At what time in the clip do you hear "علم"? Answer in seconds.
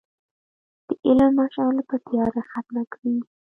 1.05-1.31